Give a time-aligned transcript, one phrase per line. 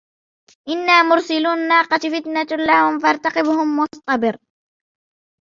[0.69, 4.37] إِنَّا مُرْسِلُوا النَّاقَةِ فِتْنَةً لَّهُمْ فَارْتَقِبْهُمْ وَاصْطَبِرْ